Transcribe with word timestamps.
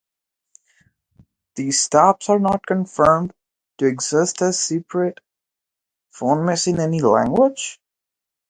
The 1.53 1.69
stops 1.71 2.27
are 2.29 2.39
not 2.39 2.65
confirmed 2.65 3.35
to 3.77 3.85
exist 3.85 4.41
as 4.41 4.57
separate 4.57 5.19
phonemes 6.11 6.65
in 6.65 6.79
any 6.79 7.01
language. 7.01 7.79